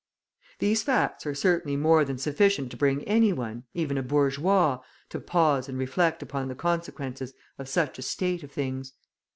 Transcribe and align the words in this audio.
These 0.57 0.81
facts 0.81 1.27
are 1.27 1.35
certainly 1.35 1.77
more 1.77 2.03
than 2.03 2.17
sufficient 2.17 2.71
to 2.71 2.75
bring 2.75 3.03
any 3.03 3.31
one, 3.31 3.65
even 3.75 3.99
a 3.99 4.01
bourgeois, 4.01 4.79
to 5.09 5.19
pause 5.19 5.69
and 5.69 5.77
reflect 5.77 6.23
upon 6.23 6.47
the 6.47 6.55
consequences 6.55 7.35
of 7.59 7.69
such 7.69 7.99
a 7.99 8.01
state 8.01 8.41
of 8.41 8.51
things. 8.51 8.93